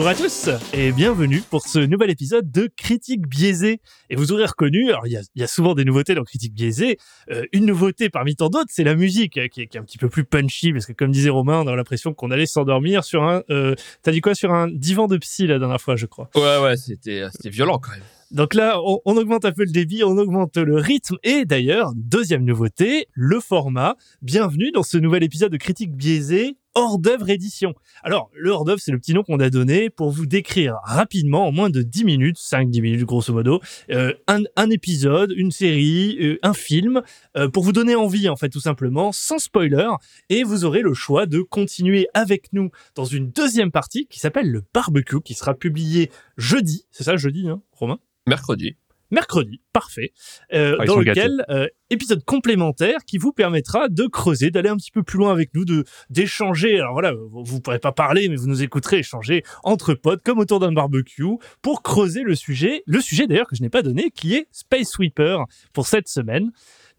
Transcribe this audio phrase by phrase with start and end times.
[0.00, 3.82] Bonjour à tous et bienvenue pour ce nouvel épisode de Critique biaisée.
[4.08, 6.96] Et vous aurez reconnu, alors il y a, souvent des nouveautés dans Critique biaisée,
[7.30, 10.08] euh, une nouveauté parmi tant d'autres, c'est la musique hein, qui est, un petit peu
[10.08, 13.42] plus punchy parce que comme disait Romain, on a l'impression qu'on allait s'endormir sur un,
[13.50, 16.30] euh, t'as dit quoi, sur un divan de psy la dernière fois, je crois.
[16.34, 18.00] Ouais ouais, c'était c'était violent quand même.
[18.30, 21.92] Donc là, on, on, augmente un peu le débit, on augmente le rythme et d'ailleurs,
[21.94, 23.96] deuxième nouveauté, le format.
[24.22, 27.74] Bienvenue dans ce nouvel épisode de Critique biaisée hors d'œuvre édition.
[28.02, 31.46] Alors, le hors d'œuvre, c'est le petit nom qu'on a donné pour vous décrire rapidement,
[31.46, 33.60] en moins de 10 minutes, 5-10 minutes grosso modo,
[33.90, 37.02] euh, un, un, épisode, une série, euh, un film,
[37.36, 39.88] euh, pour vous donner envie, en fait, tout simplement, sans spoiler,
[40.28, 44.50] et vous aurez le choix de continuer avec nous dans une deuxième partie qui s'appelle
[44.50, 47.98] le barbecue, qui sera publié jeudi, c'est ça, jeudi, hein, Romain?
[48.26, 48.76] Mercredi
[49.10, 50.12] mercredi, parfait,
[50.52, 54.90] euh, ah, dans lequel euh, épisode complémentaire qui vous permettra de creuser, d'aller un petit
[54.90, 56.78] peu plus loin avec nous, de d'échanger.
[56.78, 60.38] Alors voilà, vous ne pourrez pas parler, mais vous nous écouterez échanger entre potes comme
[60.38, 61.24] autour d'un barbecue
[61.62, 64.90] pour creuser le sujet, le sujet d'ailleurs que je n'ai pas donné, qui est Space
[64.90, 66.50] Sweeper pour cette semaine.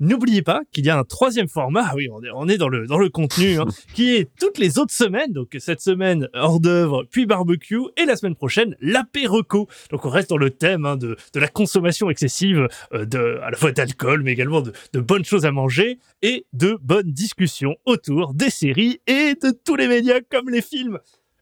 [0.01, 2.97] N'oubliez pas qu'il y a un troisième format, ah oui, on est, dans le dans
[2.97, 5.31] le contenu, hein, qui est toutes les autres semaines.
[5.31, 9.67] Donc cette semaine hors d'œuvre, puis barbecue, et la semaine prochaine l'apéreco.
[9.91, 13.51] Donc on reste dans le thème hein, de de la consommation excessive euh, de à
[13.51, 17.75] la fois d'alcool, mais également de, de bonnes choses à manger et de bonnes discussions
[17.85, 20.97] autour des séries et de tous les médias comme les films.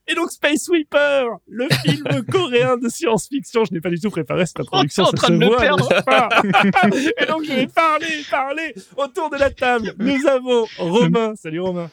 [0.06, 3.64] Et donc Space Sweeper, le film coréen de science-fiction.
[3.64, 5.04] Je n'ai pas du tout préparé cette introduction.
[5.06, 5.88] en train de me perdre.
[7.22, 9.94] Et donc je vais parler, parler autour de la table.
[9.98, 11.34] Nous avons Romain.
[11.36, 11.90] Salut Romain.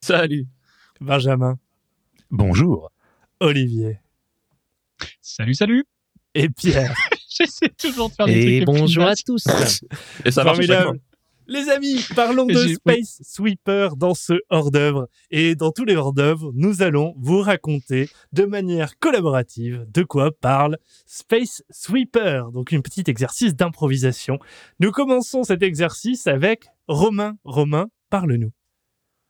[0.00, 0.46] Salut.
[1.00, 1.58] Benjamin.
[2.30, 2.90] Bonjour.
[3.40, 3.98] Olivier.
[5.20, 5.84] Salut, salut.
[6.34, 6.94] Et Pierre.
[7.28, 8.52] J'essaie toujours de faire des trucs.
[8.52, 9.44] Et bonjour à tous.
[10.24, 10.58] Et ça marche
[11.52, 15.08] les amis, parlons de Space Sweeper dans ce hors-d'œuvre.
[15.30, 20.78] Et dans tous les hors-d'œuvre, nous allons vous raconter de manière collaborative de quoi parle
[21.06, 22.50] Space Sweeper.
[22.52, 24.38] Donc, un petit exercice d'improvisation.
[24.80, 27.34] Nous commençons cet exercice avec Romain.
[27.44, 28.50] Romain, parle-nous.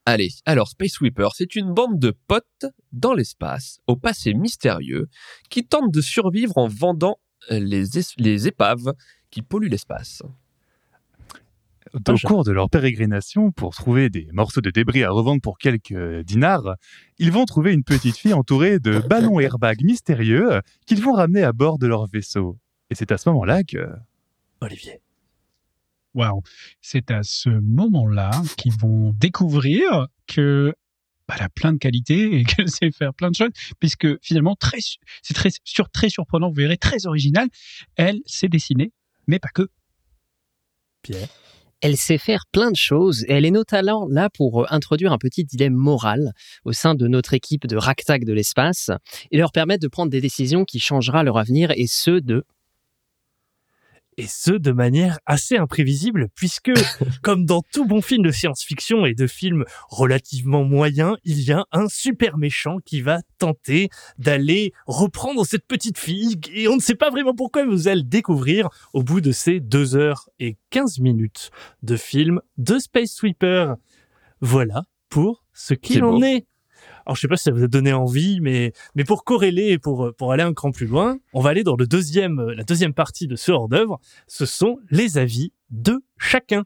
[0.06, 5.08] Allez, alors Space Sweeper, c'est une bande de potes dans l'espace, au passé mystérieux,
[5.50, 7.18] qui tentent de survivre en vendant
[7.50, 7.84] les,
[8.18, 8.92] les épaves
[9.30, 10.22] qui polluent l'espace.
[11.94, 16.20] Au cours de leur pérégrination pour trouver des morceaux de débris à revendre pour quelques
[16.24, 16.76] dinars,
[17.18, 21.52] ils vont trouver une petite fille entourée de ballons airbags mystérieux qu'ils vont ramener à
[21.52, 22.58] bord de leur vaisseau.
[22.90, 23.88] Et c'est à ce moment-là que...
[24.62, 25.00] Olivier.
[26.14, 26.42] Waouh.
[26.80, 30.74] C'est à ce moment-là qu'ils vont découvrir que
[31.28, 33.50] bah, elle a plein de qualités et qu'elle sait faire plein de choses,
[33.80, 34.78] puisque finalement, très,
[35.22, 37.48] c'est très, sur, très surprenant, vous verrez, très original.
[37.96, 38.92] Elle sait dessiner,
[39.26, 39.68] mais pas que.
[41.02, 41.28] Pierre
[41.82, 45.18] elle sait faire plein de choses et elle est notamment là pour euh, introduire un
[45.18, 46.32] petit dilemme moral
[46.64, 48.90] au sein de notre équipe de ractac de l'espace
[49.30, 52.44] et leur permettre de prendre des décisions qui changera leur avenir et ceux de
[54.22, 56.70] et ce de manière assez imprévisible puisque
[57.22, 61.64] comme dans tout bon film de science-fiction et de films relativement moyens, il y a
[61.72, 63.88] un super méchant qui va tenter
[64.18, 68.06] d'aller reprendre cette petite fille et on ne sait pas vraiment pourquoi vous allez le
[68.06, 71.50] découvrir au bout de ces deux heures et 15 minutes
[71.82, 73.74] de film de Space Sweeper.
[74.40, 76.46] Voilà pour ce qu'il en est.
[77.06, 79.78] Alors je sais pas si ça vous a donné envie, mais mais pour corréler et
[79.78, 82.94] pour pour aller un cran plus loin, on va aller dans le deuxième la deuxième
[82.94, 84.00] partie de ce hors d'œuvre.
[84.26, 86.64] Ce sont les avis de chacun.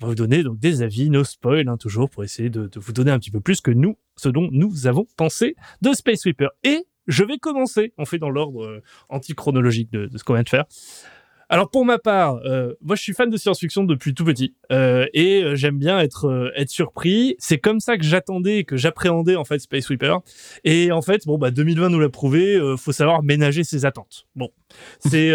[0.00, 2.80] On va vous donner donc des avis, no spoil, hein, toujours pour essayer de, de,
[2.80, 6.20] vous donner un petit peu plus que nous, ce dont nous avons pensé de Space
[6.20, 6.50] Sweeper.
[6.62, 7.94] Et je vais commencer.
[7.98, 10.66] On fait dans l'ordre euh, antichronologique de, de ce qu'on vient de faire.
[11.50, 15.06] Alors pour ma part, euh, moi je suis fan de science-fiction depuis tout petit euh,
[15.14, 17.36] et euh, j'aime bien être euh, être surpris.
[17.38, 20.20] C'est comme ça que j'attendais, que j'appréhendais en fait Space Sweeper.
[20.64, 24.26] Et en fait, bon bah 2020 nous l'a prouvé, euh, faut savoir ménager ses attentes.
[24.36, 24.50] Bon,
[25.00, 25.32] c'est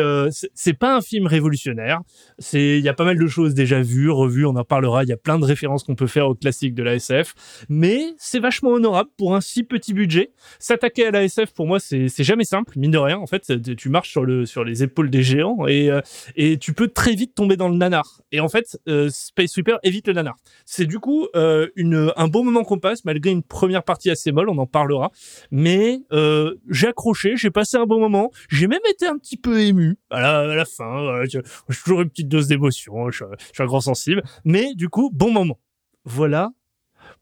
[0.54, 2.00] c'est pas un film révolutionnaire.
[2.40, 5.04] C'est il y a pas mal de choses déjà vues, revues, on en parlera.
[5.04, 7.34] Il y a plein de références qu'on peut faire aux classiques de la SF,
[7.70, 10.32] mais c'est vachement honorable pour un si petit budget.
[10.60, 13.18] S'attaquer à la SF pour moi c'est jamais simple, mine de rien.
[13.18, 15.90] En fait, tu marches sur le sur les épaules des géants et
[16.36, 18.22] et tu peux très vite tomber dans le nanar.
[18.32, 20.36] Et en fait, euh, Space Sweeper évite le nanar.
[20.66, 24.32] C'est du coup euh, une, un bon moment qu'on passe, malgré une première partie assez
[24.32, 25.12] molle, on en parlera.
[25.52, 29.62] Mais euh, j'ai accroché, j'ai passé un bon moment, j'ai même été un petit peu
[29.62, 31.24] ému à la, à la fin.
[31.26, 31.42] j'ai
[31.84, 34.22] toujours une petite dose d'émotion, je, je suis un grand sensible.
[34.44, 35.60] Mais du coup, bon moment.
[36.06, 36.52] Voilà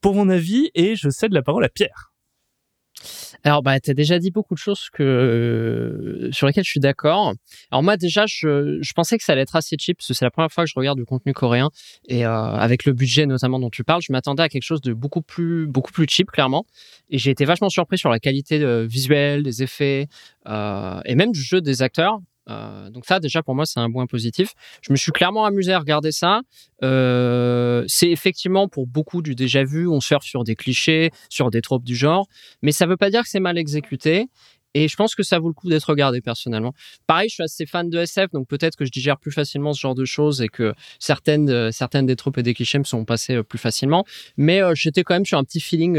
[0.02, 2.11] pour mon avis et je cède la parole à Pierre.
[3.44, 6.80] Alors, bah, tu as déjà dit beaucoup de choses que, euh, sur lesquelles je suis
[6.80, 7.34] d'accord.
[7.72, 10.26] Alors, moi, déjà, je, je, pensais que ça allait être assez cheap, parce que c'est
[10.26, 11.70] la première fois que je regarde du contenu coréen.
[12.08, 14.94] Et euh, avec le budget, notamment, dont tu parles, je m'attendais à quelque chose de
[14.94, 16.66] beaucoup plus, beaucoup plus cheap, clairement.
[17.10, 20.08] Et j'ai été vachement surpris sur la qualité euh, visuelle, des effets,
[20.48, 22.20] euh, et même du jeu des acteurs.
[22.50, 24.54] Euh, donc ça, déjà pour moi, c'est un point positif.
[24.82, 26.42] Je me suis clairement amusé à regarder ça.
[26.84, 29.88] Euh, c'est effectivement pour beaucoup du déjà vu.
[29.88, 32.28] On surfe sur des clichés, sur des tropes du genre,
[32.62, 34.28] mais ça ne veut pas dire que c'est mal exécuté.
[34.74, 36.74] Et je pense que ça vaut le coup d'être regardé personnellement.
[37.08, 39.82] Pareil, je suis assez fan de SF, donc peut-être que je digère plus facilement ce
[39.82, 43.04] genre de choses et que certaines, euh, certaines des tropes et des clichés me sont
[43.04, 44.06] passées euh, plus facilement.
[44.38, 45.96] Mais euh, j'étais quand même sur un petit feeling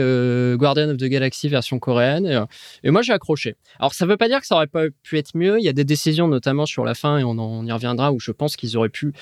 [0.57, 2.47] Guardian of the Galaxy version coréenne.
[2.83, 3.57] Et, moi, j'ai accroché.
[3.79, 5.59] Alors, ça veut pas dire que ça aurait pas pu être mieux.
[5.59, 8.21] Il y a des décisions, notamment sur la fin, et on, on y reviendra, où
[8.21, 9.13] je pense qu'ils auraient pu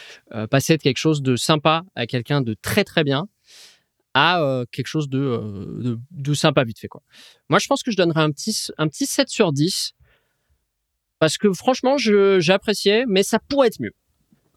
[0.50, 3.28] passer de quelque chose de sympa à quelqu'un de très très bien
[4.14, 6.88] à euh, quelque chose de, euh, de, de, sympa vite fait.
[6.88, 7.02] Quoi.
[7.48, 9.92] Moi, je pense que je donnerais un petit, un petit 7 sur 10.
[11.18, 13.92] Parce que franchement, j'ai apprécié, mais ça pourrait être mieux.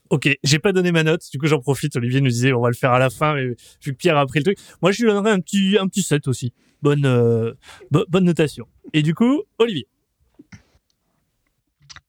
[0.10, 1.96] Ok, j'ai pas donné ma note, du coup j'en profite.
[1.96, 4.26] Olivier nous disait on va le faire à la fin, mais vu que Pierre a
[4.28, 6.54] pris le truc, moi je lui donnerais un petit, un petit 7 aussi.
[6.82, 7.54] Bonne, euh,
[7.90, 8.68] bonne notation.
[8.94, 9.88] Et du coup, Olivier.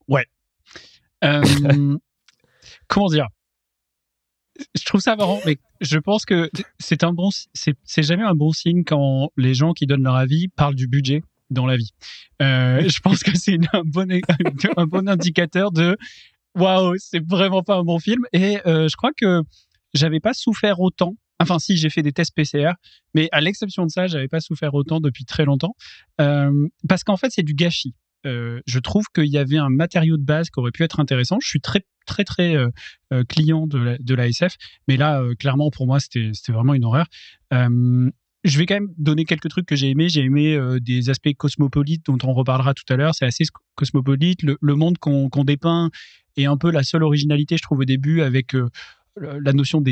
[0.07, 0.27] Ouais.
[2.89, 3.29] comment dire?
[4.75, 8.53] Je trouve ça marrant, mais je pense que c'est un bon, c'est jamais un bon
[8.53, 11.93] signe quand les gens qui donnent leur avis parlent du budget dans la vie.
[12.43, 15.97] Euh, je pense que c'est un bon, indicateur de
[16.55, 18.23] waouh, c'est vraiment pas un bon film.
[18.33, 19.43] Et euh, je crois que
[19.93, 21.15] j'avais pas souffert autant.
[21.41, 22.73] Enfin, si j'ai fait des tests PCR,
[23.13, 25.75] mais à l'exception de ça, j'avais pas souffert autant depuis très longtemps,
[26.21, 27.95] euh, parce qu'en fait, c'est du gâchis.
[28.27, 31.39] Euh, je trouve qu'il y avait un matériau de base qui aurait pu être intéressant.
[31.41, 32.69] Je suis très très très euh,
[33.13, 34.29] euh, client de la,
[34.89, 37.07] mais là clairement pour moi c'était vraiment une horreur.
[37.51, 40.09] je vais quand même donner quelques trucs que j'ai aimé.
[40.09, 43.15] J'ai aimé des aspects cosmopolites dont on reparlera tout à l'heure.
[43.15, 43.45] C'est assez
[43.75, 44.43] cosmopolite.
[44.43, 45.91] Le, monde qu'on dépeint
[46.37, 48.55] est un peu la seule originalité, je trouve, au début, avec
[49.17, 49.83] la notion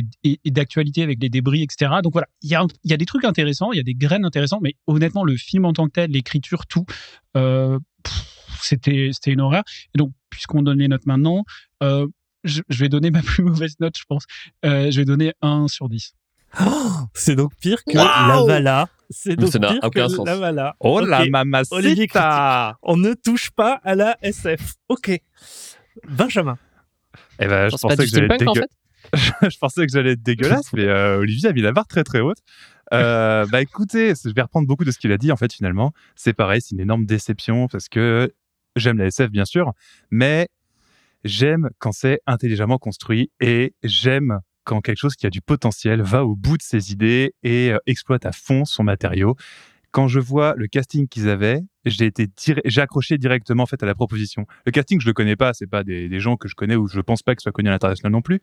[0.44, 1.92] d'actualité avec les débris, etc.
[2.02, 4.24] Donc voilà, il y a, y a, des trucs intéressants, il y a des graines
[4.24, 6.84] intéressantes, mais honnêtement, le film en tant que tel, l'écriture, tout,
[8.60, 9.64] c'était une horreur.
[9.94, 11.44] Et donc, puisqu'on donne les notes maintenant,
[11.82, 12.06] euh,
[12.44, 14.24] je, vais donner ma plus mauvaise note, je pense.
[14.64, 16.14] Euh, je vais donner 1 sur 10.
[17.14, 18.88] c'est donc pire que la Vala.
[19.10, 20.26] C'est donc pire que sens.
[20.26, 20.76] la Vala.
[20.80, 24.74] Oh la mamacita On ne touche pas à la SF.
[24.88, 25.20] Ok.
[26.08, 26.58] Benjamin.
[27.38, 28.28] Eh ben, je, pensais que j'allais
[29.50, 32.20] je pensais que j'allais être dégueulasse, mais euh, Olivier a mis la barre très très
[32.20, 32.38] haute.
[32.92, 35.92] Euh, bah écoutez, je vais reprendre beaucoup de ce qu'il a dit en fait finalement.
[36.16, 38.32] C'est pareil, c'est une énorme déception parce que
[38.76, 39.72] j'aime la SF bien sûr,
[40.10, 40.48] mais
[41.24, 46.24] j'aime quand c'est intelligemment construit et j'aime quand quelque chose qui a du potentiel va
[46.24, 49.36] au bout de ses idées et euh, exploite à fond son matériau
[49.92, 52.26] quand je vois le casting qu'ils avaient, j'ai été
[52.64, 54.46] j'ai accroché directement en fait à la proposition.
[54.64, 57.00] Le casting, je le connais pas, c'est pas des, gens que je connais ou je
[57.00, 58.40] pense pas que ce soit connu à l'international non plus.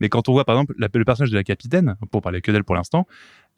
[0.00, 2.64] Mais quand on voit par exemple le personnage de la capitaine, pour parler que d'elle
[2.64, 3.06] pour l'instant,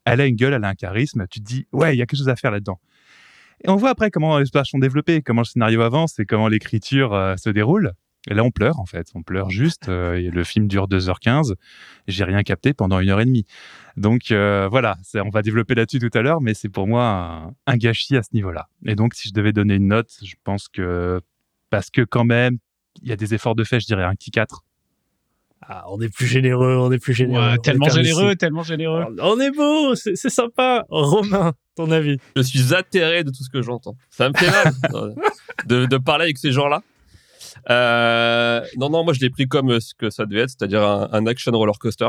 [0.05, 1.27] elle a une gueule, elle a un charisme.
[1.31, 2.81] Tu te dis ouais, il y a quelque chose à faire là-dedans.
[3.65, 6.49] Et on voit après comment les personnages sont développés, comment le scénario avance et comment
[6.49, 7.93] l'écriture euh, se déroule.
[8.31, 9.09] Et là, on pleure, en fait.
[9.15, 9.89] On pleure juste.
[9.89, 11.55] Euh, le film dure 2h15.
[12.07, 13.47] J'ai rien capté pendant une heure et demie.
[13.97, 14.97] Donc, euh, voilà.
[15.17, 18.31] On va développer là-dessus tout à l'heure, mais c'est pour moi un, gâchis à ce
[18.33, 18.69] niveau-là.
[18.87, 21.21] Et donc, si je devais donner une note, je pense que,
[21.71, 22.59] parce que quand même,
[23.03, 24.65] il y a des efforts de fait, je dirais un petit 4.
[25.69, 27.57] Ah, on est plus généreux, on est plus généreux.
[27.63, 29.05] tellement généreux, tellement généreux.
[29.21, 30.85] On est beau, c'est sympa.
[30.89, 32.19] Romain, ton avis?
[32.37, 33.97] Je suis atterré de tout ce que j'entends.
[34.11, 34.73] Ça me fait mal
[35.67, 36.83] de, de parler avec ces gens-là.
[37.71, 40.83] Euh, non, non, moi je l'ai pris comme euh, ce que ça devait être, c'est-à-dire
[40.83, 42.09] un, action roller coaster.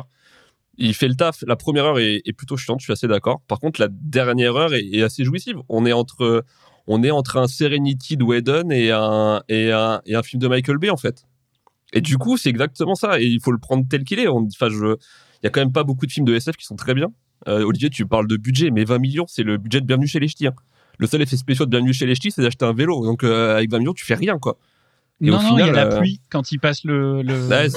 [0.77, 1.43] Il fait le taf.
[1.45, 3.41] La première heure est, plutôt chiante, je suis assez d'accord.
[3.47, 5.57] Par contre, la dernière heure est, assez jouissive.
[5.69, 6.43] On est entre,
[6.87, 10.47] on est entre un Serenity de Whedon et un, et un, et un film de
[10.47, 11.25] Michael Bay en fait.
[11.93, 13.19] Et du coup, c'est exactement ça.
[13.21, 14.27] Et il faut le prendre tel qu'il est.
[14.27, 16.75] Enfin, je, il y a quand même pas beaucoup de films de SF qui sont
[16.75, 17.07] très bien.
[17.47, 20.19] Euh, Olivier, tu parles de budget, mais 20 millions, c'est le budget de Bienvenue chez
[20.19, 20.47] les Ch'tis.
[20.47, 20.53] Hein.
[20.97, 23.05] Le seul effet spécial de Bienvenue chez les Ch'tis, c'est d'acheter un vélo.
[23.05, 24.57] Donc, avec 20 millions, tu fais rien, quoi
[25.21, 27.67] non, non, il y a la euh, pluie quand il passe le, le, vrai,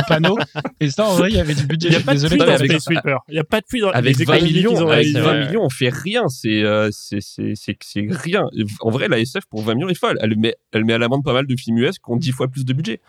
[0.08, 0.38] panneau.
[0.78, 1.88] Et ça, en vrai, il y avait du budget.
[1.88, 3.18] Il n'y a pas de pluie dans Space Sweeper.
[3.28, 4.88] Il n'y a pas de pluie dans avec 20 millions.
[4.88, 6.28] Avec 20 millions, on fait rien.
[6.28, 8.44] C'est euh, c'est c'est rien.
[8.80, 10.18] En vrai, la SF pour 20 millions est folle.
[10.20, 12.48] Elle met elle met à l'amende pas mal de films US qui ont 10 fois
[12.48, 13.00] plus de budget.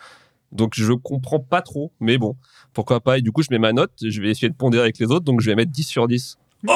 [0.53, 2.35] Donc je comprends pas trop, mais bon,
[2.73, 3.17] pourquoi pas.
[3.17, 3.91] Et du coup, je mets ma note.
[4.01, 6.37] Je vais essayer de pondérer avec les autres, donc je vais mettre 10 sur 10.
[6.67, 6.73] Oh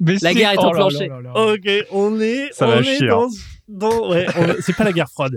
[0.22, 1.10] la guerre est enclenchée.
[1.34, 3.28] ok, on est, Ça on est dans,
[3.68, 4.26] dans ouais,
[4.60, 5.36] c'est pas la guerre froide.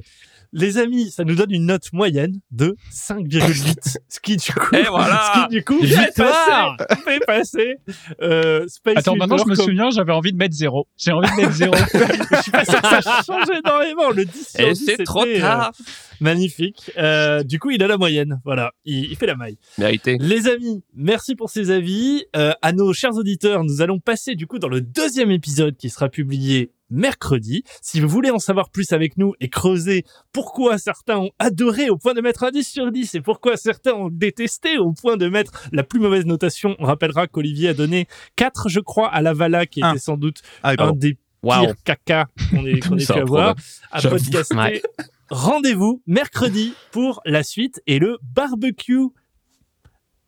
[0.54, 3.98] Les amis, ça nous donne une note moyenne de 5,8.
[4.08, 7.76] ce qui du coup, Et voilà ce qui du coup fait Victoire passer, fait passer
[8.22, 10.88] euh, Space Attends, maintenant je me comme- souviens, j'avais envie de mettre zéro.
[10.96, 11.74] J'ai envie de mettre zéro.
[12.32, 14.10] Je suis pas sûr que ça change énormément.
[14.12, 15.72] Le 10 sur Et 10, c'est trop euh, tard
[16.20, 16.92] magnifique.
[16.98, 18.40] Euh, du coup, il a la moyenne.
[18.46, 19.58] Voilà, il, il fait la maille.
[19.78, 20.18] Mérité.
[20.20, 22.24] Les amis, merci pour ces avis.
[22.36, 25.90] Euh, à nos chers auditeurs, nous allons passer du coup dans le deuxième épisode qui
[25.90, 27.64] sera publié mercredi.
[27.82, 31.98] Si vous voulez en savoir plus avec nous et creuser pourquoi certains ont adoré au
[31.98, 35.28] point de mettre un 10 sur 10 et pourquoi certains ont détesté au point de
[35.28, 38.08] mettre la plus mauvaise notation, on rappellera qu'Olivier a donné
[38.38, 39.92] 4, je crois, à la Vala qui Un.
[39.92, 41.66] était sans doute Ah, un des Waouh.
[41.66, 43.56] pire caca qu'on ait, qu'on ait C'est pu avoir
[43.92, 44.56] à podcaster.
[44.56, 44.82] Ouais.
[45.30, 49.08] Rendez-vous mercredi pour la suite et le barbecue.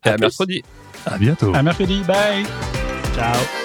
[0.05, 0.61] Et à mercredi.
[1.05, 1.53] À bientôt.
[1.55, 2.43] À mercredi, bye
[3.15, 3.64] Ciao.